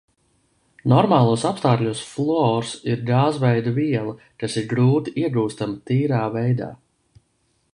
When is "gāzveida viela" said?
3.09-4.15